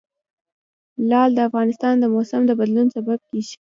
لعل 1.09 1.31
د 1.35 1.39
افغانستان 1.49 1.93
د 1.99 2.05
موسم 2.13 2.41
د 2.45 2.51
بدلون 2.59 2.87
سبب 2.95 3.19
کېږي. 3.29 3.55